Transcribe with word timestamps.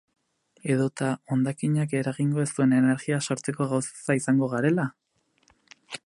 Edota 0.75 1.09
hondakinik 1.33 1.91
eragingo 1.99 2.41
ez 2.45 2.47
duen 2.59 2.73
energia 2.77 3.19
sortzeko 3.27 3.67
gauza 3.73 4.17
izango 4.21 4.49
garela? 4.55 4.87